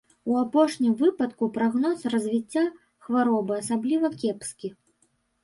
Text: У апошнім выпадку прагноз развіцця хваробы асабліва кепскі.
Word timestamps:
У 0.29 0.37
апошнім 0.43 0.95
выпадку 1.01 1.49
прагноз 1.57 1.99
развіцця 2.15 2.65
хваробы 3.09 3.53
асабліва 3.61 4.13
кепскі. 4.21 4.75